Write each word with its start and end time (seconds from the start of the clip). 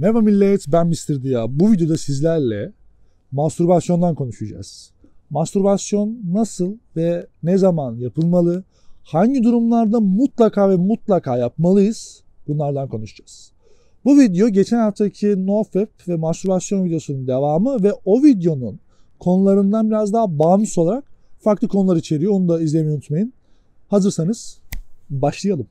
Merhaba 0.00 0.20
millet 0.20 0.64
ben 0.68 0.86
Mr. 0.86 1.22
Dia. 1.22 1.58
Bu 1.60 1.72
videoda 1.72 1.96
sizlerle 1.96 2.72
mastürbasyondan 3.32 4.14
konuşacağız. 4.14 4.90
Mastürbasyon 5.30 6.18
nasıl 6.32 6.76
ve 6.96 7.26
ne 7.42 7.58
zaman 7.58 7.96
yapılmalı? 7.96 8.64
Hangi 9.02 9.42
durumlarda 9.42 10.00
mutlaka 10.00 10.70
ve 10.70 10.76
mutlaka 10.76 11.36
yapmalıyız? 11.36 12.22
Bunlardan 12.48 12.88
konuşacağız. 12.88 13.52
Bu 14.04 14.18
video 14.18 14.48
geçen 14.48 14.78
haftaki 14.78 15.46
NoFap 15.46 16.08
ve 16.08 16.16
mastürbasyon 16.16 16.84
videosunun 16.84 17.26
devamı 17.26 17.82
ve 17.82 17.92
o 18.04 18.22
videonun 18.22 18.80
konularından 19.20 19.90
biraz 19.90 20.12
daha 20.12 20.38
bağımsız 20.38 20.78
olarak 20.78 21.04
farklı 21.40 21.68
konular 21.68 21.96
içeriyor. 21.96 22.32
Onu 22.32 22.48
da 22.48 22.60
izlemeyi 22.60 22.94
unutmayın. 22.94 23.32
Hazırsanız 23.88 24.58
başlayalım. 25.10 25.66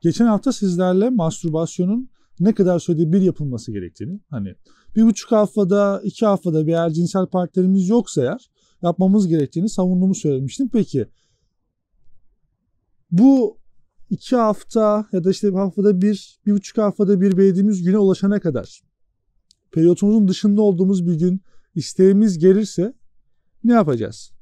Geçen 0.00 0.26
hafta 0.26 0.52
sizlerle 0.52 1.10
mastürbasyonun 1.10 2.10
ne 2.40 2.54
kadar 2.54 2.78
sürede 2.78 3.12
bir 3.12 3.20
yapılması 3.20 3.72
gerektiğini, 3.72 4.20
hani 4.30 4.54
bir 4.96 5.02
buçuk 5.02 5.32
haftada, 5.32 6.00
iki 6.04 6.26
haftada 6.26 6.66
bir 6.66 6.72
eğer 6.72 6.90
cinsel 6.90 7.26
partnerimiz 7.26 7.88
yoksa 7.88 8.22
eğer 8.22 8.50
yapmamız 8.82 9.28
gerektiğini 9.28 9.68
savunduğumu 9.68 10.14
söylemiştim. 10.14 10.68
Peki 10.72 11.06
bu 13.10 13.58
iki 14.10 14.36
hafta 14.36 15.06
ya 15.12 15.24
da 15.24 15.30
işte 15.30 15.52
bir 15.52 15.58
haftada 15.58 16.02
bir, 16.02 16.40
bir 16.46 16.52
buçuk 16.52 16.78
haftada 16.78 17.20
bir 17.20 17.36
belirlediğimiz 17.36 17.82
güne 17.82 17.98
ulaşana 17.98 18.40
kadar 18.40 18.80
periyotumuzun 19.72 20.28
dışında 20.28 20.62
olduğumuz 20.62 21.06
bir 21.06 21.14
gün 21.14 21.40
isteğimiz 21.74 22.38
gelirse 22.38 22.94
ne 23.64 23.72
yapacağız? 23.72 24.32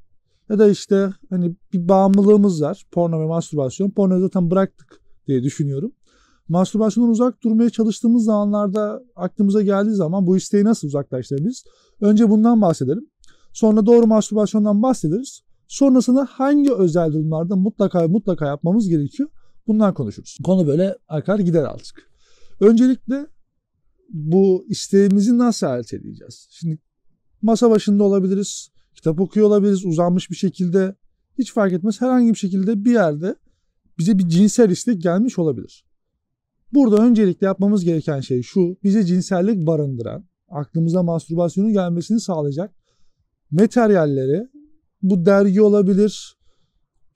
Ya 0.48 0.59
da 0.59 0.69
işte 0.69 1.11
hani 1.31 1.56
bir 1.73 1.89
bağımlılığımız 1.89 2.62
var. 2.62 2.86
Porno 2.91 3.20
ve 3.20 3.27
mastürbasyon. 3.27 3.91
Pornoyu 3.91 4.20
zaten 4.20 4.51
bıraktık 4.51 5.01
diye 5.29 5.43
düşünüyorum. 5.43 5.93
Mastürbasyondan 6.48 7.11
uzak 7.11 7.43
durmaya 7.43 7.71
çalıştığımız 7.71 8.25
zamanlarda 8.25 9.03
aklımıza 9.17 9.62
geldiği 9.62 9.95
zaman 9.95 10.27
bu 10.27 10.37
isteği 10.37 10.65
nasıl 10.65 10.89
uzaklaştırabiliriz? 10.89 11.65
Önce 12.01 12.31
bundan 12.31 12.62
bahsedelim. 12.62 13.11
Sonra 13.53 13.87
doğru 13.87 14.07
mastürbasyondan 14.07 14.83
bahsederiz. 14.83 15.43
Sonrasında 15.69 16.29
hangi 16.31 16.75
özel 16.75 17.12
durumlarda 17.12 17.57
mutlaka 17.57 18.09
mutlaka 18.09 18.47
yapmamız 18.47 18.89
gerekiyor? 18.89 19.29
Bundan 19.67 19.95
konuşuruz. 19.95 20.39
Konu 20.45 20.67
böyle 20.67 20.97
akar 21.09 21.39
gider 21.39 21.63
artık. 21.63 22.11
Öncelikle 22.61 23.27
bu 24.09 24.65
isteğimizi 24.69 25.39
nasıl 25.39 25.67
elde 25.67 25.97
edeceğiz? 25.97 26.47
Şimdi 26.51 26.79
masa 27.42 27.70
başında 27.70 28.05
olabiliriz, 28.05 28.70
kitap 28.95 29.20
okuyor 29.20 29.47
olabiliriz, 29.47 29.85
uzanmış 29.85 30.31
bir 30.31 30.37
şekilde 30.37 30.95
hiç 31.39 31.53
fark 31.53 31.73
etmez. 31.73 32.01
Herhangi 32.01 32.33
bir 32.33 32.39
şekilde 32.39 32.85
bir 32.85 32.92
yerde 32.92 33.37
bize 33.99 34.19
bir 34.19 34.29
cinsel 34.29 34.71
istek 34.71 35.03
gelmiş 35.03 35.39
olabilir. 35.39 35.85
Burada 36.73 36.97
öncelikle 36.97 37.47
yapmamız 37.47 37.85
gereken 37.85 38.21
şey 38.21 38.43
şu. 38.43 38.77
Bize 38.85 39.05
cinsellik 39.05 39.67
barındıran, 39.67 40.25
aklımıza 40.49 41.03
mastürbasyonun 41.03 41.73
gelmesini 41.73 42.21
sağlayacak 42.21 42.75
materyalleri 43.51 44.49
bu 45.03 45.27
dergi 45.27 45.63
olabilir, 45.63 46.37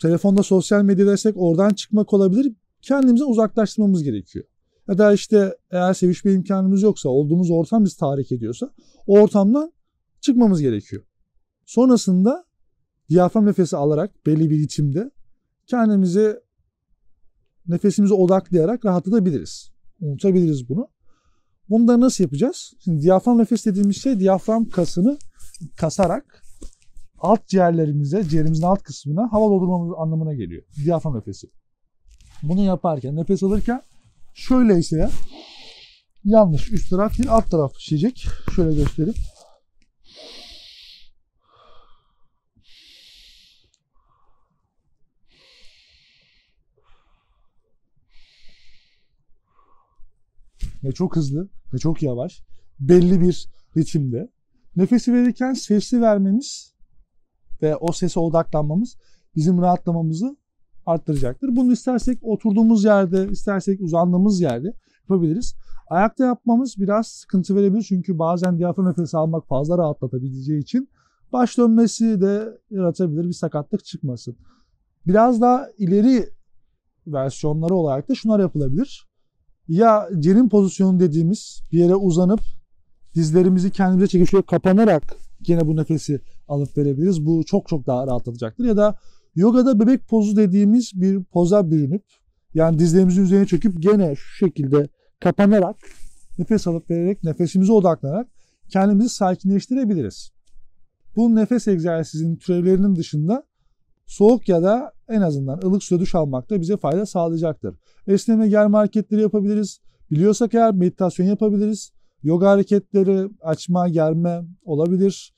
telefonda 0.03 0.43
sosyal 0.43 0.83
medyadaysak 0.83 1.35
oradan 1.37 1.71
çıkmak 1.71 2.13
olabilir. 2.13 2.53
Kendimize 2.83 3.25
uzaklaştırmamız 3.25 4.03
gerekiyor. 4.03 4.45
Ya 4.89 4.99
da 4.99 5.13
işte 5.13 5.57
eğer 5.71 5.95
sevişme 5.95 6.33
imkanımız 6.33 6.83
yoksa, 6.83 7.09
olduğumuz 7.09 7.51
ortam 7.51 7.85
bizi 7.85 7.97
tahrik 7.97 8.33
ediyorsa 8.33 8.71
o 9.07 9.21
ortamdan 9.21 9.73
çıkmamız 10.21 10.61
gerekiyor. 10.61 11.03
Sonrasında 11.67 12.45
diyafram 13.09 13.47
nefesi 13.47 13.77
alarak 13.77 14.27
belli 14.27 14.51
bir 14.51 14.59
biçimde 14.59 15.11
kendimizi 15.67 16.37
nefesimize 17.69 18.15
odaklayarak 18.15 18.85
rahatlatabiliriz. 18.85 19.73
Unutabiliriz 20.01 20.69
bunu. 20.69 20.89
Da 21.71 22.01
nasıl 22.01 22.25
yapacağız? 22.25 22.73
Şimdi 22.85 23.03
diyafram 23.03 23.39
nefes 23.39 23.67
dediğimiz 23.67 24.03
şey 24.03 24.21
diyafram 24.21 24.69
kasını 24.69 25.19
kasarak 25.77 26.43
alt 27.19 27.49
ciğerlerimize, 27.49 28.25
ciğerimizin 28.25 28.63
alt 28.63 28.83
kısmına 28.83 29.33
hava 29.33 29.45
doldurmamız 29.45 29.95
anlamına 29.99 30.35
geliyor. 30.35 30.63
Diyafram 30.85 31.17
nefesi. 31.17 31.51
Bunu 32.43 32.61
yaparken, 32.61 33.17
nefes 33.17 33.43
alırken 33.43 33.83
şöyle 34.35 34.79
ise 34.79 34.99
ya 34.99 35.11
yanlış. 36.25 36.73
Üst 36.73 36.91
taraf 36.91 37.19
değil, 37.19 37.31
alt 37.31 37.51
taraf 37.51 37.73
şişecek. 37.79 38.27
Şöyle 38.57 38.75
göstereyim. 38.75 39.15
Ne 50.83 50.93
çok 50.93 51.17
hızlı 51.17 51.49
ne 51.73 51.79
çok 51.79 52.03
yavaş 52.03 52.43
belli 52.81 53.21
bir 53.21 53.49
ritimde. 53.77 54.31
Nefesi 54.77 55.13
verirken 55.13 55.53
sesli 55.53 56.01
vermemiz 56.01 56.75
ve 57.63 57.77
o 57.77 57.93
sese 57.93 58.21
odaklanmamız 58.21 58.97
bizim 59.37 59.63
rahatlamamızı 59.63 60.37
arttıracaktır. 60.87 61.57
Bunu 61.57 61.73
istersek 61.73 62.19
oturduğumuz 62.23 62.85
yerde, 62.85 63.29
istersek 63.29 63.81
uzandığımız 63.81 64.41
yerde 64.41 64.75
yapabiliriz. 65.03 65.55
Ayakta 65.91 66.25
yapmamız 66.25 66.75
biraz 66.79 67.07
sıkıntı 67.07 67.57
verebilir 67.57 67.83
çünkü 67.83 68.19
bazen 68.19 68.59
diyafram 68.59 68.89
nefesi 68.89 69.17
almak 69.17 69.49
fazla 69.49 69.79
rahatlatabileceği 69.79 70.61
için 70.61 70.89
baş 71.33 71.59
dönmesi 71.59 72.21
de 72.21 72.59
yaratabilir 72.71 73.25
bir 73.25 73.33
sakatlık 73.33 73.85
çıkmasın. 73.85 74.37
Biraz 75.07 75.41
daha 75.41 75.69
ileri 75.79 76.29
versiyonları 77.07 77.75
olarak 77.75 78.09
da 78.09 78.15
şunlar 78.15 78.41
yapılabilir 78.41 79.12
ya 79.69 80.09
cenin 80.19 80.49
pozisyonu 80.49 81.01
dediğimiz 81.01 81.63
bir 81.73 81.79
yere 81.79 81.95
uzanıp 81.95 82.41
dizlerimizi 83.15 83.71
kendimize 83.71 84.07
çekip 84.07 84.31
şöyle 84.31 84.47
kapanarak 84.47 85.03
yine 85.47 85.67
bu 85.67 85.77
nefesi 85.77 86.21
alıp 86.49 86.79
verebiliriz. 86.79 87.27
Bu 87.27 87.45
çok 87.45 87.69
çok 87.69 87.87
daha 87.87 88.07
rahatlatacaktır. 88.07 88.65
Ya 88.65 88.77
da 88.77 88.99
yogada 89.35 89.81
bebek 89.81 90.09
pozu 90.09 90.37
dediğimiz 90.37 90.93
bir 90.95 91.25
poza 91.25 91.71
bürünüp 91.71 92.05
yani 92.55 92.79
dizlerimizin 92.79 93.23
üzerine 93.23 93.47
çöküp 93.47 93.83
gene 93.83 94.15
şu 94.17 94.47
şekilde 94.47 94.89
kapanarak 95.21 95.77
nefes 96.39 96.67
alıp 96.67 96.91
vererek 96.91 97.25
nefesimize 97.25 97.73
odaklanarak 97.73 98.29
kendimizi 98.69 99.09
sakinleştirebiliriz. 99.09 100.31
Bu 101.17 101.35
nefes 101.35 101.69
egzersizinin 101.69 102.37
türevlerinin 102.37 102.97
dışında 102.97 103.47
soğuk 104.13 104.49
ya 104.49 104.63
da 104.63 104.93
en 105.09 105.21
azından 105.21 105.61
ılık 105.65 105.83
suda 105.83 106.01
duş 106.01 106.15
almak 106.15 106.51
da 106.51 106.61
bize 106.61 106.77
fayda 106.77 107.07
sağlayacaktır. 107.07 107.75
Esneme 108.07 108.49
germe 108.49 108.77
hareketleri 108.77 109.21
yapabiliriz. 109.21 109.81
Biliyorsak 110.11 110.55
eğer 110.55 110.75
meditasyon 110.75 111.27
yapabiliriz. 111.27 111.93
Yoga 112.23 112.51
hareketleri, 112.51 113.29
açma, 113.43 113.89
germe 113.89 114.43
olabilir. 114.65 115.35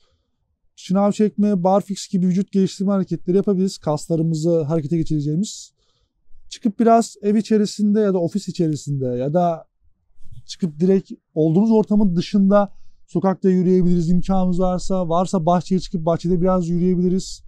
Şınav 0.75 1.11
çekme, 1.11 1.63
barfix 1.63 2.07
gibi 2.07 2.27
vücut 2.27 2.51
geliştirme 2.51 2.91
hareketleri 2.91 3.37
yapabiliriz. 3.37 3.77
Kaslarımızı 3.77 4.61
harekete 4.61 4.97
geçireceğimiz. 4.97 5.73
Çıkıp 6.49 6.79
biraz 6.79 7.15
ev 7.21 7.35
içerisinde 7.35 7.99
ya 7.99 8.13
da 8.13 8.19
ofis 8.19 8.47
içerisinde 8.47 9.05
ya 9.05 9.33
da 9.33 9.65
çıkıp 10.45 10.79
direkt 10.79 11.11
olduğumuz 11.33 11.71
ortamın 11.71 12.15
dışında 12.15 12.73
sokakta 13.07 13.49
yürüyebiliriz 13.49 14.09
imkanımız 14.09 14.59
varsa. 14.59 15.09
Varsa 15.09 15.45
bahçeye 15.45 15.79
çıkıp 15.79 16.05
bahçede 16.05 16.41
biraz 16.41 16.69
yürüyebiliriz 16.69 17.45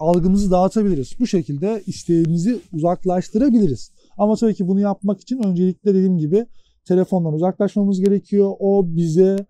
algımızı 0.00 0.50
dağıtabiliriz. 0.50 1.12
Bu 1.20 1.26
şekilde 1.26 1.82
isteğimizi 1.86 2.60
uzaklaştırabiliriz. 2.72 3.90
Ama 4.18 4.36
tabii 4.36 4.54
ki 4.54 4.68
bunu 4.68 4.80
yapmak 4.80 5.20
için 5.20 5.42
öncelikle 5.42 5.94
dediğim 5.94 6.18
gibi 6.18 6.46
telefondan 6.84 7.32
uzaklaşmamız 7.32 8.00
gerekiyor. 8.00 8.52
O 8.58 8.96
bize 8.96 9.46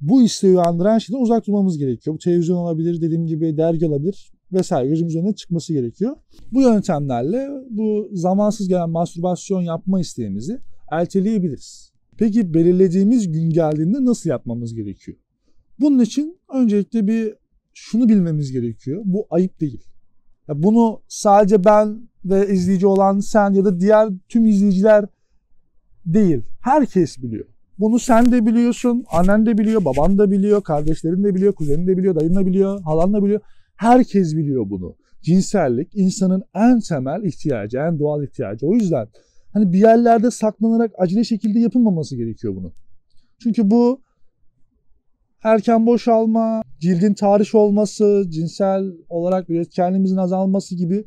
bu 0.00 0.22
isteği 0.22 0.50
uyandıran 0.50 0.98
şeyden 0.98 1.22
uzak 1.22 1.46
durmamız 1.46 1.78
gerekiyor. 1.78 2.14
Bu 2.14 2.18
televizyon 2.18 2.56
olabilir, 2.56 3.00
dediğim 3.00 3.26
gibi 3.26 3.56
dergi 3.56 3.86
olabilir 3.86 4.32
vesaire 4.52 4.88
gözümüz 4.88 5.16
önüne 5.16 5.34
çıkması 5.34 5.72
gerekiyor. 5.72 6.16
Bu 6.52 6.62
yöntemlerle 6.62 7.48
bu 7.70 8.08
zamansız 8.12 8.68
gelen 8.68 8.90
mastürbasyon 8.90 9.62
yapma 9.62 10.00
isteğimizi 10.00 10.60
erteleyebiliriz. 10.90 11.92
Peki 12.18 12.54
belirlediğimiz 12.54 13.32
gün 13.32 13.50
geldiğinde 13.50 14.04
nasıl 14.04 14.30
yapmamız 14.30 14.74
gerekiyor? 14.74 15.18
Bunun 15.80 15.98
için 15.98 16.38
öncelikle 16.54 17.06
bir 17.06 17.34
şunu 17.74 18.08
bilmemiz 18.08 18.52
gerekiyor. 18.52 19.02
Bu 19.04 19.26
ayıp 19.30 19.60
değil. 19.60 19.82
Ya 20.48 20.62
bunu 20.62 21.00
sadece 21.08 21.64
ben 21.64 22.08
ve 22.24 22.48
izleyici 22.48 22.86
olan 22.86 23.20
sen 23.20 23.52
ya 23.52 23.64
da 23.64 23.80
diğer 23.80 24.08
tüm 24.28 24.46
izleyiciler 24.46 25.04
değil. 26.06 26.42
Herkes 26.60 27.22
biliyor. 27.22 27.46
Bunu 27.78 27.98
sen 27.98 28.32
de 28.32 28.46
biliyorsun, 28.46 29.04
annen 29.10 29.46
de 29.46 29.58
biliyor, 29.58 29.84
baban 29.84 30.18
da 30.18 30.30
biliyor, 30.30 30.62
kardeşlerin 30.62 31.24
de 31.24 31.34
biliyor, 31.34 31.52
kuzenin 31.52 31.86
de 31.86 31.96
biliyor, 31.96 32.14
dayın 32.14 32.34
da 32.34 32.46
biliyor, 32.46 32.82
halan 32.82 33.12
da 33.12 33.24
biliyor. 33.24 33.40
Herkes 33.76 34.36
biliyor 34.36 34.70
bunu. 34.70 34.96
Cinsellik 35.22 35.88
insanın 35.94 36.42
en 36.54 36.80
temel 36.80 37.24
ihtiyacı, 37.24 37.78
en 37.78 37.98
doğal 37.98 38.24
ihtiyacı. 38.24 38.66
O 38.66 38.74
yüzden 38.74 39.08
hani 39.52 39.72
bir 39.72 39.78
yerlerde 39.78 40.30
saklanarak 40.30 40.90
acele 40.98 41.24
şekilde 41.24 41.58
yapılmaması 41.58 42.16
gerekiyor 42.16 42.56
bunu. 42.56 42.72
Çünkü 43.42 43.70
bu 43.70 44.02
erken 45.44 45.86
boşalma, 45.86 46.62
cildin 46.80 47.14
tahriş 47.14 47.54
olması, 47.54 48.24
cinsel 48.28 48.92
olarak 49.08 49.50
üretkenliğimizin 49.50 50.16
azalması 50.16 50.74
gibi 50.74 51.04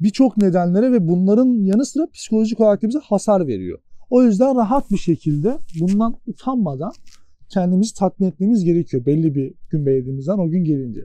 birçok 0.00 0.36
nedenlere 0.36 0.92
ve 0.92 1.08
bunların 1.08 1.64
yanı 1.64 1.86
sıra 1.86 2.06
psikolojik 2.10 2.60
olarak 2.60 2.82
da 2.82 2.88
bize 2.88 2.98
hasar 2.98 3.46
veriyor. 3.46 3.78
O 4.10 4.22
yüzden 4.22 4.56
rahat 4.56 4.90
bir 4.90 4.96
şekilde 4.96 5.58
bundan 5.80 6.16
utanmadan 6.26 6.92
kendimizi 7.48 7.94
tatmin 7.94 8.28
etmemiz 8.28 8.64
gerekiyor 8.64 9.06
belli 9.06 9.34
bir 9.34 9.54
gün 9.70 9.86
belirlediğimizden 9.86 10.38
o 10.38 10.48
gün 10.48 10.64
gelince. 10.64 11.00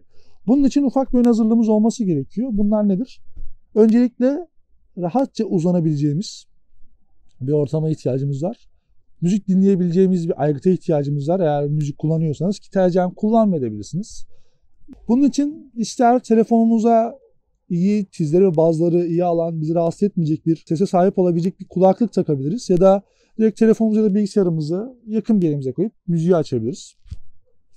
Bunun 0.48 0.64
için 0.64 0.84
ufak 0.84 1.14
bir 1.14 1.18
ön 1.18 1.24
hazırlığımız 1.24 1.70
olması 1.70 2.04
gerekiyor. 2.04 2.50
Bunlar 2.54 2.88
nedir? 2.88 3.22
Öncelikle 3.76 4.48
rahatça 4.98 5.46
uzanabileceğimiz 5.46 6.46
bir 7.42 7.52
ortama 7.52 7.90
ihtiyacımız 7.90 8.44
var. 8.44 8.69
Müzik 9.22 9.48
dinleyebileceğimiz 9.48 10.30
bir 10.30 10.44
aygıta 10.44 10.70
ihtiyacımız 10.70 11.30
var. 11.30 11.40
Eğer 11.40 11.68
müzik 11.68 11.98
kullanıyorsanız 11.98 12.60
ki 12.60 12.72
tercihen 12.72 13.12
kullanmayabilirsiniz. 13.12 14.26
Bunun 15.08 15.28
için 15.28 15.72
ister 15.76 16.20
telefonumuza 16.20 17.20
iyi 17.70 18.08
çizleri 18.12 18.46
ve 18.46 18.56
bazıları 18.56 19.06
iyi 19.06 19.24
alan, 19.24 19.62
bizi 19.62 19.76
rahatsız 19.76 20.04
etmeyecek 20.04 20.46
bir 20.46 20.64
sese 20.68 20.86
sahip 20.86 21.20
olabilecek 21.20 21.60
bir 21.60 21.66
kulaklık 21.66 22.14
takabiliriz. 22.14 22.70
Ya 22.70 22.80
da 22.80 23.04
direkt 23.38 23.60
telefonumuzu 23.60 24.00
ya 24.00 24.06
da 24.06 24.16
bilgisayarımızı 24.16 24.98
yakın 25.08 25.42
bir 25.42 25.46
yerimize 25.46 25.72
koyup 25.72 25.94
müziği 26.08 26.36
açabiliriz. 26.36 26.96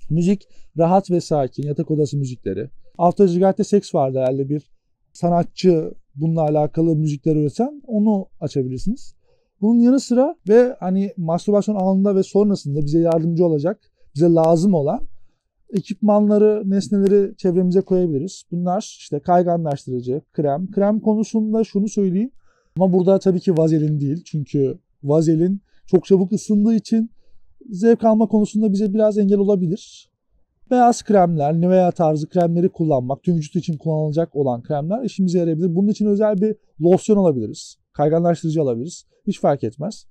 Müzik 0.09 0.47
rahat 0.77 1.11
ve 1.11 1.21
sakin, 1.21 1.63
yatak 1.63 1.91
odası 1.91 2.17
müzikleri. 2.17 2.69
After 2.97 3.27
Gigate'de 3.27 3.63
Seks 3.63 3.95
vardı 3.95 4.19
herhalde 4.19 4.49
bir 4.49 4.71
sanatçı 5.13 5.93
bununla 6.15 6.41
alakalı 6.41 6.95
müzikler 6.95 7.35
üreten 7.35 7.81
onu 7.87 8.27
açabilirsiniz. 8.39 9.15
Bunun 9.63 9.79
yanı 9.79 9.99
sıra 9.99 10.35
ve 10.49 10.75
hani 10.79 11.13
mastürbasyon 11.17 11.75
anında 11.75 12.15
ve 12.15 12.23
sonrasında 12.23 12.85
bize 12.85 12.99
yardımcı 12.99 13.45
olacak, 13.45 13.91
bize 14.15 14.25
lazım 14.25 14.73
olan 14.73 15.01
ekipmanları, 15.73 16.63
nesneleri 16.65 17.37
çevremize 17.37 17.81
koyabiliriz. 17.81 18.43
Bunlar 18.51 18.97
işte 18.99 19.19
kayganlaştırıcı, 19.19 20.21
krem. 20.33 20.71
Krem 20.71 20.99
konusunda 20.99 21.63
şunu 21.63 21.87
söyleyeyim. 21.87 22.31
Ama 22.75 22.93
burada 22.93 23.19
tabii 23.19 23.39
ki 23.39 23.57
vazelin 23.57 23.99
değil. 23.99 24.23
Çünkü 24.25 24.79
vazelin 25.03 25.61
çok 25.85 26.05
çabuk 26.05 26.31
ısındığı 26.31 26.75
için 26.75 27.11
zevk 27.69 28.03
alma 28.03 28.27
konusunda 28.27 28.73
bize 28.73 28.93
biraz 28.93 29.17
engel 29.17 29.37
olabilir. 29.39 30.09
Beyaz 30.71 31.03
kremler, 31.03 31.61
Nivea 31.61 31.91
tarzı 31.91 32.29
kremleri 32.29 32.69
kullanmak, 32.69 33.23
tüm 33.23 33.35
vücut 33.35 33.55
için 33.55 33.77
kullanılacak 33.77 34.35
olan 34.35 34.63
kremler 34.63 35.03
işimize 35.03 35.39
yarayabilir. 35.39 35.75
Bunun 35.75 35.87
için 35.87 36.05
özel 36.05 36.41
bir 36.41 36.55
losyon 36.81 37.17
alabiliriz. 37.17 37.82
Kayganlaştırıcı 37.93 38.61
alabiliriz. 38.61 39.05
Hiç 39.27 39.39
fark 39.39 39.63
etmez. 39.63 40.05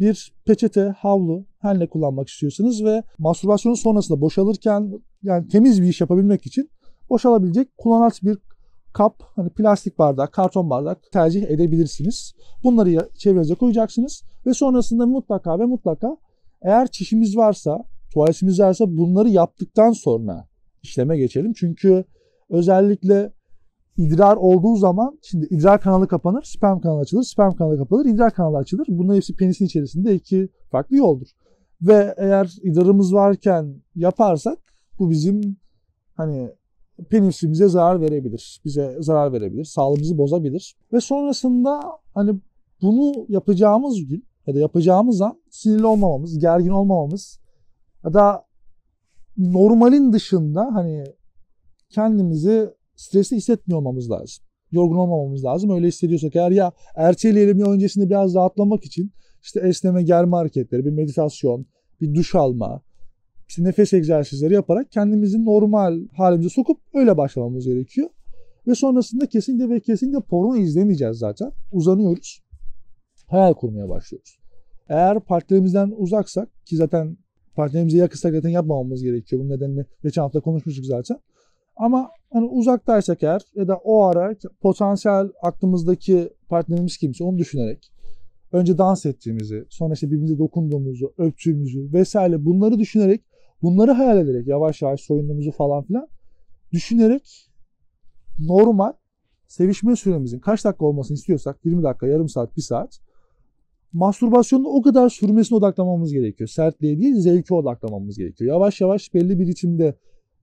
Bir 0.00 0.32
peçete, 0.46 0.94
havlu 0.98 1.46
her 1.58 1.78
ne 1.78 1.88
kullanmak 1.88 2.28
istiyorsanız 2.28 2.84
ve 2.84 3.02
mastürbasyonun 3.18 3.76
sonrasında 3.76 4.20
boşalırken 4.20 4.92
yani 5.22 5.48
temiz 5.48 5.82
bir 5.82 5.88
iş 5.88 6.00
yapabilmek 6.00 6.46
için 6.46 6.70
boşalabilecek 7.10 7.78
kullanat 7.78 8.22
bir 8.22 8.38
kap, 8.92 9.22
hani 9.36 9.50
plastik 9.50 9.98
bardak, 9.98 10.32
karton 10.32 10.70
bardak 10.70 11.12
tercih 11.12 11.42
edebilirsiniz. 11.42 12.34
Bunları 12.64 13.08
çevrenize 13.18 13.54
koyacaksınız 13.54 14.22
ve 14.46 14.54
sonrasında 14.54 15.06
mutlaka 15.06 15.58
ve 15.58 15.64
mutlaka 15.64 16.16
eğer 16.62 16.90
çişimiz 16.90 17.36
varsa, 17.36 17.84
tuvaletimiz 18.12 18.60
varsa 18.60 18.84
bunları 18.88 19.28
yaptıktan 19.28 19.92
sonra 19.92 20.48
işleme 20.82 21.18
geçelim. 21.18 21.52
Çünkü 21.52 22.04
özellikle 22.50 23.32
idrar 24.00 24.36
olduğu 24.36 24.76
zaman 24.76 25.18
şimdi 25.22 25.46
idrar 25.50 25.80
kanalı 25.80 26.08
kapanır, 26.08 26.42
sperm 26.42 26.80
kanalı 26.80 27.00
açılır, 27.00 27.22
sperm 27.22 27.52
kanalı 27.52 27.78
kapanır, 27.78 28.04
idrar 28.04 28.34
kanalı 28.34 28.56
açılır. 28.56 28.86
Bunların 28.88 29.16
hepsi 29.16 29.36
penisin 29.36 29.64
içerisinde 29.64 30.14
iki 30.14 30.48
farklı 30.70 30.96
yoldur. 30.96 31.26
Ve 31.82 32.14
eğer 32.16 32.56
idrarımız 32.62 33.14
varken 33.14 33.74
yaparsak 33.94 34.58
bu 34.98 35.10
bizim 35.10 35.56
hani 36.14 36.50
penisimize 37.10 37.68
zarar 37.68 38.00
verebilir. 38.00 38.60
Bize 38.64 38.96
zarar 39.00 39.32
verebilir, 39.32 39.64
sağlığımızı 39.64 40.18
bozabilir. 40.18 40.76
Ve 40.92 41.00
sonrasında 41.00 41.80
hani 42.14 42.40
bunu 42.82 43.26
yapacağımız 43.28 44.06
gün 44.06 44.24
ya 44.46 44.54
da 44.54 44.58
yapacağımız 44.58 45.20
an 45.20 45.40
sinirli 45.50 45.86
olmamamız, 45.86 46.38
gergin 46.38 46.70
olmamamız 46.70 47.40
ya 48.04 48.14
da 48.14 48.44
normalin 49.36 50.12
dışında 50.12 50.68
hani 50.74 51.04
kendimizi 51.90 52.79
stresli 53.00 53.36
hissetmiyor 53.36 53.78
olmamız 53.78 54.10
lazım. 54.10 54.44
Yorgun 54.72 54.96
olmamamız 54.96 55.44
lazım. 55.44 55.70
Öyle 55.70 55.86
hissediyorsak 55.88 56.36
eğer 56.36 56.50
ya 56.50 56.72
erteleyelim 56.96 57.58
ya 57.58 57.66
öncesinde 57.66 58.10
biraz 58.10 58.34
rahatlamak 58.34 58.84
için 58.84 59.12
işte 59.42 59.60
esneme 59.60 60.02
germe 60.02 60.36
hareketleri, 60.36 60.84
bir 60.84 60.90
meditasyon, 60.90 61.66
bir 62.00 62.14
duş 62.14 62.34
alma, 62.34 62.82
işte 63.48 63.64
nefes 63.64 63.92
egzersizleri 63.92 64.54
yaparak 64.54 64.92
kendimizi 64.92 65.44
normal 65.44 66.00
halimize 66.16 66.48
sokup 66.48 66.80
öyle 66.94 67.16
başlamamız 67.16 67.66
gerekiyor. 67.66 68.08
Ve 68.66 68.74
sonrasında 68.74 69.26
kesinlikle 69.26 69.68
ve 69.68 69.80
kesinlikle 69.80 70.20
porno 70.20 70.56
izlemeyeceğiz 70.56 71.16
zaten. 71.16 71.52
Uzanıyoruz. 71.72 72.40
Hayal 73.26 73.54
kurmaya 73.54 73.88
başlıyoruz. 73.88 74.38
Eğer 74.88 75.20
partnerimizden 75.20 75.92
uzaksak 75.96 76.48
ki 76.66 76.76
zaten 76.76 77.16
partnerimize 77.54 77.98
yakınsak 77.98 78.34
zaten 78.34 78.48
yapmamamız 78.48 79.02
gerekiyor. 79.02 79.42
Bunun 79.42 79.50
nedenini 79.50 79.84
geçen 80.02 80.22
hafta 80.22 80.40
konuşmuştuk 80.40 80.84
zaten. 80.84 81.16
Ama 81.80 82.10
hani 82.32 82.46
uzaktaysak 82.46 83.22
eğer 83.22 83.42
ya 83.54 83.68
da 83.68 83.76
o 83.76 84.02
ara 84.02 84.34
potansiyel 84.60 85.28
aklımızdaki 85.42 86.30
partnerimiz 86.48 86.96
kimse 86.96 87.24
onu 87.24 87.38
düşünerek 87.38 87.92
önce 88.52 88.78
dans 88.78 89.06
ettiğimizi, 89.06 89.64
sonra 89.68 89.94
işte 89.94 90.06
birbirimize 90.06 90.38
dokunduğumuzu, 90.38 91.12
öptüğümüzü 91.18 91.92
vesaire 91.92 92.44
bunları 92.44 92.78
düşünerek, 92.78 93.24
bunları 93.62 93.90
hayal 93.90 94.18
ederek 94.18 94.46
yavaş 94.46 94.82
yavaş 94.82 95.00
soyunduğumuzu 95.00 95.50
falan 95.50 95.84
filan 95.84 96.08
düşünerek 96.72 97.50
normal 98.38 98.92
sevişme 99.48 99.96
süremizin 99.96 100.38
kaç 100.38 100.64
dakika 100.64 100.84
olmasını 100.84 101.14
istiyorsak 101.14 101.58
20 101.64 101.82
dakika, 101.82 102.06
yarım 102.06 102.28
saat, 102.28 102.56
bir 102.56 102.62
saat 102.62 103.00
mastürbasyonun 103.92 104.64
o 104.64 104.82
kadar 104.82 105.08
sürmesine 105.08 105.58
odaklamamız 105.58 106.12
gerekiyor. 106.12 106.48
Sertliğe 106.48 107.00
değil 107.00 107.14
zevke 107.14 107.54
odaklamamız 107.54 108.18
gerekiyor. 108.18 108.54
Yavaş 108.54 108.80
yavaş 108.80 109.14
belli 109.14 109.38
bir 109.38 109.46
ritimde 109.46 109.94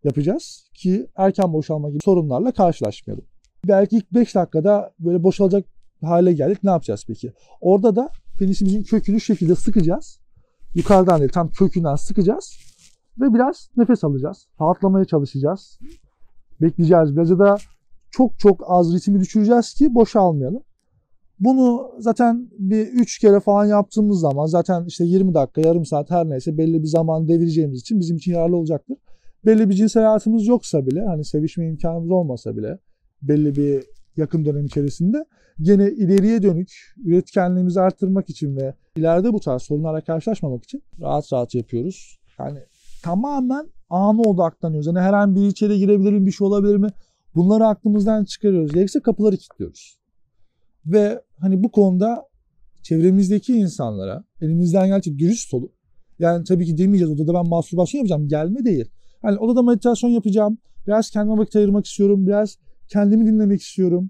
yapacağız 0.08 0.70
ki 0.74 1.08
erken 1.16 1.54
boşalma 1.54 1.90
gibi 1.90 2.00
sorunlarla 2.04 2.52
karşılaşmayalım. 2.52 3.26
Belki 3.68 3.98
ilk 3.98 4.14
5 4.14 4.36
dakikada 4.36 4.94
böyle 5.00 5.24
boşalacak 5.24 5.66
hale 6.02 6.34
geldik. 6.34 6.64
Ne 6.64 6.70
yapacağız 6.70 7.04
peki? 7.08 7.34
Orada 7.62 7.96
da 7.96 8.10
penisimizin 8.40 8.84
kökünü 8.84 9.20
şu 9.20 9.26
şekilde 9.26 9.56
sıkacağız. 9.56 10.20
Yukarıdan 10.76 11.20
değil 11.20 11.32
tam 11.32 11.50
kökünden 11.50 11.96
sıkacağız. 11.96 12.58
Ve 13.22 13.34
biraz 13.34 13.70
nefes 13.78 14.04
alacağız. 14.04 14.48
Rahatlamaya 14.62 15.06
çalışacağız. 15.06 15.80
Bekleyeceğiz 16.62 17.16
biraz 17.16 17.30
ya 17.30 17.40
da 17.40 17.58
çok 18.12 18.40
çok 18.40 18.64
az 18.68 18.94
ritmi 18.94 19.20
düşüreceğiz 19.20 19.74
ki 19.74 19.96
boşalmayalım. 19.96 20.64
Bunu 21.40 21.92
zaten 22.00 22.50
bir 22.60 22.88
3 22.88 23.20
kere 23.20 23.40
falan 23.40 23.66
yaptığımız 23.66 24.20
zaman 24.20 24.46
zaten 24.46 24.86
işte 24.86 25.04
20 25.04 25.34
dakika, 25.34 25.62
yarım 25.62 25.86
saat 25.86 26.12
her 26.12 26.30
neyse 26.30 26.58
belli 26.58 26.84
bir 26.84 26.88
zaman 26.88 27.28
devireceğimiz 27.28 27.80
için 27.80 28.00
bizim 28.00 28.18
için 28.18 28.32
yararlı 28.32 28.56
olacaktır 28.56 28.98
belli 29.48 29.70
bir 29.70 29.74
cinsel 29.74 30.04
hayatımız 30.04 30.48
yoksa 30.48 30.86
bile 30.86 31.02
hani 31.02 31.26
sevişme 31.26 31.68
imkanımız 31.68 32.12
olmasa 32.12 32.58
bile 32.58 32.80
belli 33.22 33.56
bir 33.56 33.84
yakın 34.18 34.46
dönem 34.46 34.66
içerisinde 34.66 35.26
gene 35.62 35.92
ileriye 35.92 36.44
dönük 36.44 36.70
üretkenliğimizi 37.06 37.82
arttırmak 37.82 38.30
için 38.30 38.56
ve 38.56 38.74
ileride 38.96 39.34
bu 39.34 39.40
tarz 39.40 39.62
sorunlarla 39.62 40.02
karşılaşmamak 40.02 40.64
için 40.64 40.84
rahat 41.02 41.34
rahat 41.34 41.56
yapıyoruz. 41.56 42.20
Yani 42.40 42.60
tamamen 43.04 43.70
ana 43.90 44.22
odaklanıyoruz. 44.22 44.88
Hani 44.88 45.00
her 45.00 45.14
an 45.14 45.36
bir 45.36 45.48
içeri 45.48 45.80
girebilir 45.80 46.12
mi, 46.12 46.26
bir 46.26 46.32
şey 46.32 46.48
olabilir 46.48 46.76
mi? 46.76 46.88
Bunları 47.36 47.66
aklımızdan 47.66 48.24
çıkarıyoruz. 48.24 48.74
Gerekirse 48.74 49.00
kapıları 49.00 49.38
kilitliyoruz. 49.38 49.98
Ve 50.86 51.22
hani 51.40 51.64
bu 51.64 51.72
konuda 51.72 52.24
çevremizdeki 52.84 53.54
insanlara 53.54 54.24
elimizden 54.42 54.88
geldikçe 54.88 55.20
dürüst 55.20 55.54
olup 55.54 55.72
yani 56.20 56.44
tabii 56.44 56.66
ki 56.66 56.78
demeyeceğiz 56.78 57.14
odada 57.14 57.34
ben 57.34 57.50
mastürbasyon 57.50 58.00
yapacağım. 58.00 58.28
Gelme 58.28 58.66
değil. 58.66 58.92
Hani 59.22 59.38
odada 59.38 59.62
meditasyon 59.62 60.10
yapacağım. 60.10 60.58
Biraz 60.88 61.10
kendime 61.10 61.38
vakit 61.38 61.56
ayırmak 61.56 61.86
istiyorum. 61.86 62.28
Biraz 62.28 62.58
kendimi 62.88 63.26
dinlemek 63.26 63.62
istiyorum 63.62 64.10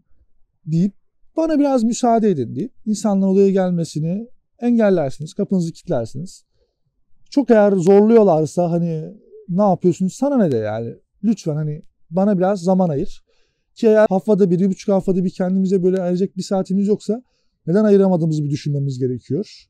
deyip 0.65 0.93
bana 1.37 1.59
biraz 1.59 1.83
müsaade 1.83 2.29
edin 2.29 2.55
deyip 2.55 2.73
insanların 2.85 3.31
odaya 3.31 3.49
gelmesini 3.49 4.27
engellersiniz. 4.59 5.33
Kapınızı 5.33 5.71
kilitlersiniz. 5.71 6.43
Çok 7.29 7.49
eğer 7.51 7.71
zorluyorlarsa 7.71 8.71
hani 8.71 9.13
ne 9.49 9.61
yapıyorsunuz 9.61 10.13
sana 10.13 10.37
ne 10.37 10.51
de 10.51 10.57
yani. 10.57 10.95
Lütfen 11.23 11.55
hani 11.55 11.81
bana 12.09 12.37
biraz 12.37 12.61
zaman 12.61 12.89
ayır. 12.89 13.23
Ki 13.75 13.87
eğer 13.87 14.05
haftada 14.09 14.51
bir, 14.51 14.59
bir 14.59 14.69
buçuk 14.69 14.93
haftada 14.93 15.23
bir 15.23 15.29
kendimize 15.29 15.83
böyle 15.83 16.01
ayıracak 16.01 16.37
bir 16.37 16.43
saatimiz 16.43 16.87
yoksa 16.87 17.23
neden 17.67 17.83
ayıramadığımızı 17.83 18.43
bir 18.43 18.49
düşünmemiz 18.49 18.99
gerekiyor. 18.99 19.67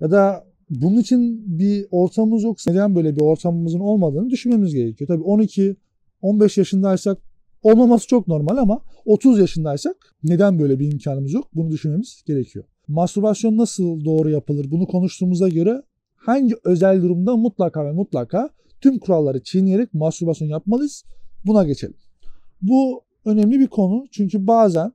Ya 0.00 0.10
da 0.10 0.44
bunun 0.70 1.00
için 1.00 1.42
bir 1.58 1.86
ortamımız 1.90 2.42
yoksa 2.42 2.70
neden 2.70 2.94
böyle 2.94 3.16
bir 3.16 3.20
ortamımızın 3.20 3.80
olmadığını 3.80 4.30
düşünmemiz 4.30 4.74
gerekiyor. 4.74 5.08
Tabii 5.08 5.22
12 5.22 5.76
15 6.22 6.58
yaşındaysak 6.58 7.18
olmaması 7.62 8.06
çok 8.06 8.28
normal 8.28 8.56
ama 8.56 8.80
30 9.04 9.38
yaşındaysak 9.38 9.96
neden 10.22 10.58
böyle 10.58 10.78
bir 10.78 10.92
imkanımız 10.92 11.32
yok? 11.32 11.48
Bunu 11.54 11.70
düşünmemiz 11.70 12.22
gerekiyor. 12.26 12.64
Mastürbasyon 12.88 13.56
nasıl 13.56 14.04
doğru 14.04 14.30
yapılır? 14.30 14.70
Bunu 14.70 14.86
konuştuğumuza 14.86 15.48
göre 15.48 15.82
hangi 16.14 16.54
özel 16.64 17.02
durumda 17.02 17.36
mutlaka 17.36 17.86
ve 17.86 17.92
mutlaka 17.92 18.50
tüm 18.80 18.98
kuralları 18.98 19.42
çiğneyerek 19.42 19.94
mastürbasyon 19.94 20.48
yapmalıyız? 20.48 21.04
Buna 21.46 21.64
geçelim. 21.64 21.96
Bu 22.62 23.02
önemli 23.24 23.60
bir 23.60 23.66
konu 23.66 24.06
çünkü 24.10 24.46
bazen 24.46 24.92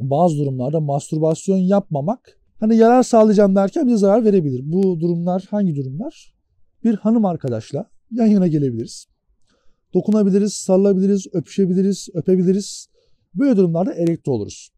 bazı 0.00 0.38
durumlarda 0.38 0.80
mastürbasyon 0.80 1.58
yapmamak 1.58 2.38
hani 2.62 2.76
yarar 2.76 3.02
sağlayacağım 3.02 3.54
derken 3.54 3.86
bize 3.86 3.96
zarar 3.96 4.24
verebilir. 4.24 4.60
Bu 4.64 5.00
durumlar 5.00 5.46
hangi 5.50 5.76
durumlar? 5.76 6.34
Bir 6.84 6.94
hanım 6.94 7.24
arkadaşla 7.24 7.90
yan 8.10 8.26
yana 8.26 8.46
gelebiliriz. 8.46 9.06
Dokunabiliriz, 9.94 10.52
sarılabiliriz, 10.52 11.26
öpüşebiliriz, 11.32 12.08
öpebiliriz. 12.14 12.88
Böyle 13.34 13.56
durumlarda 13.56 13.94
erekte 13.94 14.30
oluruz. 14.30 14.72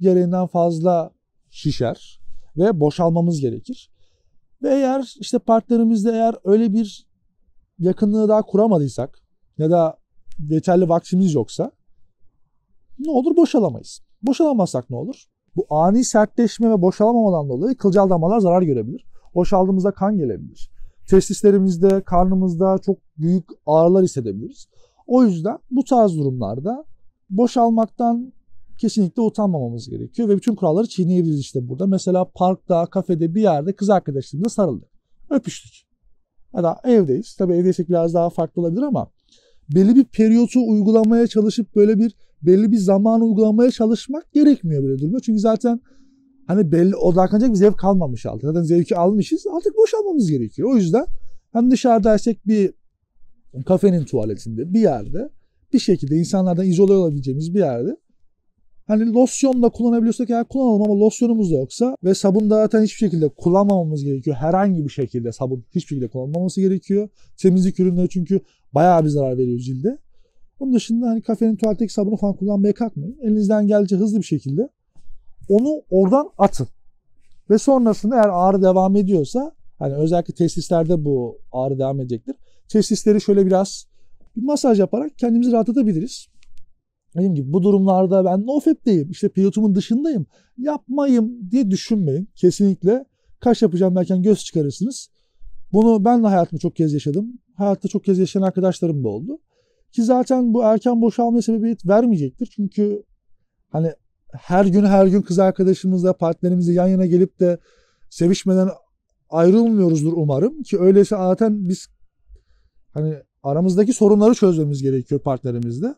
Gereğinden 0.00 0.46
fazla 0.46 1.10
şişer 1.50 2.20
ve 2.56 2.80
boşalmamız 2.80 3.40
gerekir. 3.40 3.90
Ve 4.62 4.68
eğer 4.68 5.14
işte 5.20 5.38
partnerimizle 5.38 6.10
eğer 6.10 6.34
öyle 6.44 6.72
bir 6.72 7.06
yakınlığı 7.78 8.28
daha 8.28 8.42
kuramadıysak 8.42 9.22
ya 9.58 9.70
da 9.70 9.98
yeterli 10.48 10.88
vaktimiz 10.88 11.34
yoksa 11.34 11.72
ne 12.98 13.10
olur 13.10 13.36
boşalamayız. 13.36 14.00
Boşalamazsak 14.22 14.90
ne 14.90 14.96
olur? 14.96 15.28
Bu 15.58 15.66
ani 15.70 16.04
sertleşme 16.04 16.70
ve 16.70 16.82
boşalamamadan 16.82 17.48
dolayı 17.48 17.76
kılcal 17.76 18.10
damarlar 18.10 18.40
zarar 18.40 18.62
görebilir. 18.62 19.06
Boşaldığımızda 19.34 19.90
kan 19.90 20.16
gelebilir. 20.16 20.70
Testislerimizde, 21.08 22.02
karnımızda 22.02 22.78
çok 22.78 22.98
büyük 23.18 23.44
ağrılar 23.66 24.04
hissedebiliriz. 24.04 24.68
O 25.06 25.24
yüzden 25.24 25.58
bu 25.70 25.84
tarz 25.84 26.16
durumlarda 26.16 26.84
boşalmaktan 27.30 28.32
kesinlikle 28.80 29.22
utanmamamız 29.22 29.88
gerekiyor 29.90 30.28
ve 30.28 30.36
bütün 30.36 30.54
kuralları 30.54 30.88
çiğneyebiliriz 30.88 31.40
işte 31.40 31.68
burada. 31.68 31.86
Mesela 31.86 32.24
parkta, 32.34 32.86
kafede 32.86 33.34
bir 33.34 33.42
yerde 33.42 33.72
kız 33.72 33.90
arkadaşlarımızla 33.90 34.50
sarıldık. 34.50 34.88
Öpüştük. 35.30 35.72
Ya 36.56 36.62
da 36.62 36.80
evdeyiz. 36.84 37.36
Tabii 37.38 37.54
evdeysek 37.54 37.88
biraz 37.88 38.14
daha 38.14 38.30
farklı 38.30 38.62
olabilir 38.62 38.82
ama 38.82 39.10
belli 39.74 39.96
bir 39.96 40.04
periyotu 40.04 40.60
uygulamaya 40.70 41.26
çalışıp 41.26 41.76
böyle 41.76 41.98
bir 41.98 42.14
belli 42.42 42.72
bir 42.72 42.76
zaman 42.76 43.20
uygulamaya 43.20 43.70
çalışmak 43.70 44.32
gerekmiyor 44.32 44.84
böyle 44.84 44.98
durumda. 44.98 45.20
Çünkü 45.20 45.38
zaten 45.38 45.80
hani 46.46 46.72
belli 46.72 46.96
odaklanacak 46.96 47.50
bir 47.50 47.56
zevk 47.56 47.78
kalmamış 47.78 48.26
artık. 48.26 48.42
Zaten 48.42 48.62
zevki 48.62 48.96
almışız. 48.96 49.46
Artık 49.56 49.76
boşalmamız 49.76 50.30
gerekiyor. 50.30 50.70
O 50.72 50.76
yüzden 50.76 51.06
hem 51.52 51.70
dışarıdaysak 51.70 52.46
bir 52.46 52.72
kafenin 53.66 54.04
tuvaletinde 54.04 54.74
bir 54.74 54.80
yerde 54.80 55.30
bir 55.72 55.78
şekilde 55.78 56.16
insanlardan 56.16 56.66
izole 56.66 56.92
olabileceğimiz 56.92 57.54
bir 57.54 57.58
yerde 57.58 57.96
Hani 58.88 59.12
losyon 59.12 59.62
da 59.62 59.68
kullanabiliyorsak 59.68 60.30
eğer 60.30 60.44
kullanalım 60.44 60.82
ama 60.82 61.00
losyonumuz 61.00 61.50
da 61.50 61.54
yoksa 61.54 61.96
ve 62.04 62.14
sabun 62.14 62.50
da 62.50 62.54
zaten 62.54 62.82
hiçbir 62.82 62.98
şekilde 62.98 63.28
kullanmamamız 63.28 64.04
gerekiyor. 64.04 64.36
Herhangi 64.36 64.84
bir 64.84 64.90
şekilde 64.90 65.32
sabun 65.32 65.64
hiçbir 65.74 65.88
şekilde 65.88 66.08
kullanmaması 66.08 66.60
gerekiyor. 66.60 67.08
Temizlik 67.36 67.80
ürünleri 67.80 68.08
çünkü 68.08 68.40
bayağı 68.72 69.04
bir 69.04 69.08
zarar 69.08 69.38
veriyor 69.38 69.58
cilde. 69.58 69.98
Onun 70.60 70.72
dışında 70.72 71.08
hani 71.08 71.22
kafenin 71.22 71.56
tuvaletteki 71.56 71.92
sabunu 71.92 72.16
falan 72.16 72.36
kullanmaya 72.36 72.74
kalkmayın. 72.74 73.18
Elinizden 73.22 73.66
gelince 73.66 73.96
hızlı 73.96 74.18
bir 74.18 74.24
şekilde 74.24 74.68
onu 75.48 75.82
oradan 75.90 76.30
atın. 76.38 76.68
Ve 77.50 77.58
sonrasında 77.58 78.16
eğer 78.16 78.28
ağrı 78.32 78.62
devam 78.62 78.96
ediyorsa 78.96 79.52
hani 79.78 79.94
özellikle 79.94 80.34
testislerde 80.34 81.04
bu 81.04 81.38
ağrı 81.52 81.78
devam 81.78 82.00
edecektir. 82.00 82.36
Testisleri 82.68 83.20
şöyle 83.20 83.46
biraz 83.46 83.86
bir 84.36 84.42
masaj 84.42 84.80
yaparak 84.80 85.18
kendimizi 85.18 85.52
rahatlatabiliriz. 85.52 86.26
Dediğim 87.14 87.34
gibi 87.34 87.52
bu 87.52 87.62
durumlarda 87.62 88.24
ben 88.24 88.46
nofep'teyim, 88.46 89.10
işte 89.10 89.28
pilotumun 89.28 89.74
dışındayım, 89.74 90.26
yapmayayım 90.58 91.50
diye 91.50 91.70
düşünmeyin. 91.70 92.28
Kesinlikle 92.34 93.04
kaş 93.40 93.62
yapacağım 93.62 93.96
derken 93.96 94.22
göz 94.22 94.44
çıkarırsınız. 94.44 95.10
Bunu 95.72 96.04
ben 96.04 96.22
de 96.22 96.26
hayatımda 96.26 96.60
çok 96.60 96.76
kez 96.76 96.92
yaşadım. 96.92 97.38
Hayatta 97.54 97.88
çok 97.88 98.04
kez 98.04 98.18
yaşayan 98.18 98.42
arkadaşlarım 98.42 99.04
da 99.04 99.08
oldu. 99.08 99.38
Ki 99.92 100.02
zaten 100.02 100.54
bu 100.54 100.62
erken 100.62 101.02
boşalmaya 101.02 101.42
sebebiyet 101.42 101.86
vermeyecektir. 101.86 102.52
Çünkü 102.56 103.02
hani 103.68 103.92
her 104.32 104.64
gün 104.64 104.84
her 104.84 105.06
gün 105.06 105.22
kız 105.22 105.38
arkadaşımızla 105.38 106.12
partnerimizle 106.12 106.72
yan 106.72 106.88
yana 106.88 107.06
gelip 107.06 107.40
de 107.40 107.58
sevişmeden 108.10 108.68
ayrılmıyoruzdur 109.30 110.12
umarım. 110.12 110.62
Ki 110.62 110.80
öyleyse 110.80 111.16
zaten 111.16 111.68
biz 111.68 111.88
hani 112.94 113.14
aramızdaki 113.42 113.92
sorunları 113.92 114.34
çözmemiz 114.34 114.82
gerekiyor 114.82 115.20
partnerimizle 115.20 115.94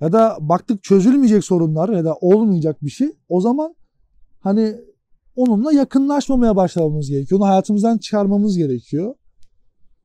ya 0.00 0.12
da 0.12 0.36
baktık 0.40 0.82
çözülmeyecek 0.82 1.44
sorunlar 1.44 1.88
ya 1.88 2.04
da 2.04 2.14
olmayacak 2.14 2.82
bir 2.82 2.90
şey 2.90 3.08
o 3.28 3.40
zaman 3.40 3.74
hani 4.40 4.76
onunla 5.36 5.72
yakınlaşmamaya 5.72 6.56
başlamamız 6.56 7.10
gerekiyor. 7.10 7.40
Onu 7.40 7.48
hayatımızdan 7.48 7.98
çıkarmamız 7.98 8.56
gerekiyor. 8.56 9.14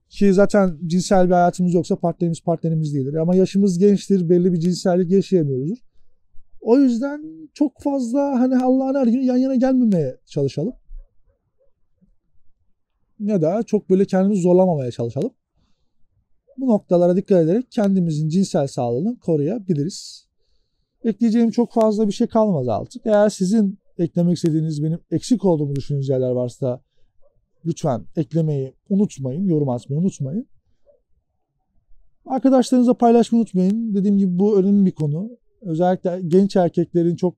Ki 0.09 0.33
zaten 0.33 0.77
cinsel 0.87 1.27
bir 1.27 1.33
hayatımız 1.33 1.73
yoksa 1.73 1.95
partnerimiz 1.95 2.41
partnerimiz 2.41 2.93
değildir. 2.93 3.13
Ama 3.13 3.35
yaşımız 3.35 3.79
gençtir, 3.79 4.29
belli 4.29 4.53
bir 4.53 4.59
cinsellik 4.59 5.11
yaşayamıyoruzdur. 5.11 5.77
O 6.61 6.79
yüzden 6.79 7.49
çok 7.53 7.81
fazla 7.81 8.39
hani 8.39 8.63
Allah'ın 8.63 8.95
her 8.95 9.07
günü 9.07 9.23
yan 9.23 9.37
yana 9.37 9.55
gelmemeye 9.55 10.17
çalışalım. 10.25 10.73
Ya 13.19 13.41
da 13.41 13.63
çok 13.63 13.89
böyle 13.89 14.05
kendimizi 14.05 14.41
zorlamamaya 14.41 14.91
çalışalım. 14.91 15.31
Bu 16.57 16.67
noktalara 16.67 17.15
dikkat 17.15 17.43
ederek 17.43 17.71
kendimizin 17.71 18.29
cinsel 18.29 18.67
sağlığını 18.67 19.19
koruyabiliriz. 19.19 20.27
Ekleyeceğim 21.03 21.51
çok 21.51 21.73
fazla 21.73 22.07
bir 22.07 22.11
şey 22.11 22.27
kalmaz 22.27 22.67
artık. 22.67 23.05
Eğer 23.05 23.29
sizin 23.29 23.79
eklemek 23.97 24.35
istediğiniz 24.35 24.83
benim 24.83 24.99
eksik 25.11 25.45
olduğumu 25.45 25.75
düşündüğünüz 25.75 26.09
yerler 26.09 26.31
varsa 26.31 26.81
lütfen 27.67 28.05
eklemeyi 28.15 28.73
unutmayın, 28.89 29.45
yorum 29.45 29.69
atmayı 29.69 30.01
unutmayın. 30.01 30.47
Arkadaşlarınızla 32.25 32.93
paylaşmayı 32.93 33.41
unutmayın. 33.41 33.95
Dediğim 33.95 34.17
gibi 34.17 34.39
bu 34.39 34.59
önemli 34.59 34.85
bir 34.85 34.91
konu. 34.91 35.29
Özellikle 35.61 36.21
genç 36.27 36.55
erkeklerin 36.55 37.15
çok 37.15 37.35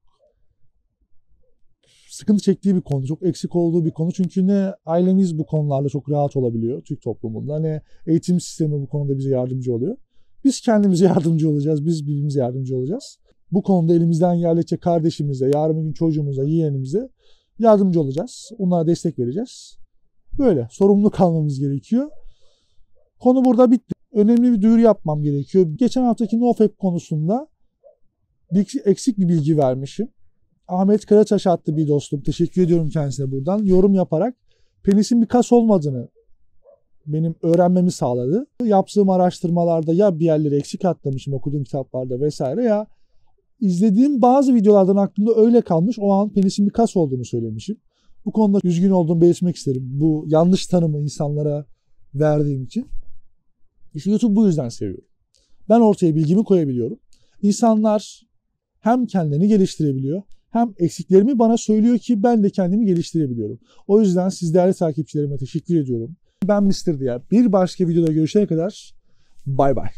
sıkıntı 2.10 2.44
çektiği 2.44 2.76
bir 2.76 2.82
konu, 2.82 3.08
çok 3.08 3.24
eksik 3.24 3.56
olduğu 3.56 3.86
bir 3.86 3.92
konu. 3.92 4.12
Çünkü 4.12 4.48
ne 4.48 4.74
ailemiz 4.86 5.38
bu 5.38 5.46
konularda 5.46 5.90
çok 5.90 6.10
rahat 6.10 6.36
olabiliyor 6.36 6.82
Türk 6.82 7.02
toplumunda 7.02 7.60
ne 7.60 7.82
eğitim 8.08 8.40
sistemi 8.40 8.82
bu 8.82 8.88
konuda 8.88 9.18
bize 9.18 9.30
yardımcı 9.30 9.74
oluyor. 9.74 9.98
Biz 10.44 10.62
kendimize 10.62 11.06
yardımcı 11.16 11.50
olacağız, 11.50 11.86
biz 11.86 12.08
birbirimize 12.08 12.40
yardımcı 12.40 12.78
olacağız. 12.78 13.20
Bu 13.52 13.64
konuda 13.64 13.94
elimizden 13.94 14.40
geldikçe 14.40 14.78
kardeşimize, 14.78 15.52
yarın 15.54 15.84
gün 15.84 15.94
çocuğumuza, 15.94 16.44
yeğenimize 16.44 17.10
yardımcı 17.60 18.02
olacağız. 18.02 18.52
Onlara 18.58 18.88
destek 18.88 19.20
vereceğiz. 19.20 19.78
Böyle 20.38 20.68
sorumlu 20.72 21.10
kalmamız 21.10 21.60
gerekiyor. 21.60 22.10
Konu 23.20 23.46
burada 23.46 23.72
bitti. 23.72 23.94
Önemli 24.14 24.54
bir 24.54 24.62
duyuru 24.62 24.80
yapmam 24.80 25.24
gerekiyor. 25.24 25.68
Geçen 25.76 26.04
haftaki 26.04 26.40
NoFap 26.40 26.78
konusunda 26.78 27.48
eksik 28.86 29.18
bir 29.18 29.28
bilgi 29.28 29.58
vermişim. 29.58 30.08
Ahmet 30.68 31.06
Karaçaş 31.06 31.48
attı 31.48 31.78
bir 31.78 31.88
dostum. 31.88 32.22
Teşekkür 32.22 32.62
ediyorum 32.62 32.90
kendisine 32.90 33.32
buradan. 33.32 33.64
Yorum 33.64 33.94
yaparak 33.94 34.36
penisin 34.84 35.22
bir 35.22 35.28
kas 35.28 35.52
olmadığını 35.52 36.10
benim 37.06 37.36
öğrenmemi 37.42 37.92
sağladı. 37.92 38.48
Yaptığım 38.64 39.10
araştırmalarda 39.10 39.94
ya 39.94 40.20
bir 40.20 40.26
yerleri 40.26 40.56
eksik 40.56 40.86
atlamışım 40.86 41.34
okuduğum 41.34 41.64
kitaplarda 41.64 42.20
vesaire 42.22 42.64
ya 42.64 42.88
izlediğim 43.60 44.22
bazı 44.22 44.56
videolardan 44.56 44.96
aklımda 44.96 45.36
öyle 45.36 45.62
kalmış. 45.62 46.00
O 46.00 46.12
an 46.12 46.30
penisin 46.30 46.66
bir 46.66 46.72
kas 46.72 46.98
olduğunu 46.98 47.26
söylemişim. 47.26 47.78
Bu 48.26 48.32
konuda 48.32 48.60
üzgün 48.64 48.92
olduğumu 48.92 49.22
belirtmek 49.22 49.56
isterim. 49.56 49.84
Bu 49.86 50.26
yanlış 50.28 50.68
tanımı 50.68 51.00
insanlara 51.00 51.66
verdiğim 52.16 52.64
için. 52.64 52.88
İşte 53.94 54.10
YouTube 54.10 54.36
bu 54.36 54.48
yüzden 54.48 54.70
seviyorum. 54.70 55.06
Ben 55.70 55.80
ortaya 55.80 56.16
bilgimi 56.16 56.44
koyabiliyorum. 56.44 57.00
İnsanlar 57.42 58.22
hem 58.80 59.06
kendilerini 59.06 59.48
geliştirebiliyor 59.48 60.24
hem 60.52 60.74
eksiklerimi 60.78 61.40
bana 61.40 61.58
söylüyor 61.58 61.98
ki 61.98 62.24
ben 62.24 62.44
de 62.44 62.50
kendimi 62.50 62.86
geliştirebiliyorum. 62.86 63.60
O 63.88 64.02
yüzden 64.02 64.30
siz 64.30 64.54
değerli 64.54 64.74
takipçilerime 64.74 65.38
teşekkür 65.38 65.76
ediyorum. 65.76 66.16
Ben 66.44 66.64
Mr. 66.64 67.00
Diğer. 67.00 67.22
Bir 67.32 67.52
başka 67.52 67.88
videoda 67.88 68.12
görüşene 68.12 68.48
kadar 68.48 68.94
bay 69.46 69.76
bay. 69.76 69.90